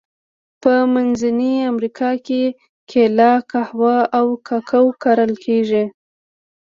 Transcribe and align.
په 0.61 0.73
منځنۍ 0.93 1.53
امریکا 1.71 2.11
کې 2.25 2.41
کېله، 2.89 3.31
قهوه 3.51 3.97
او 4.17 4.25
کاکاو 4.47 4.89
کرل 5.03 5.31
کیږي. 5.43 5.83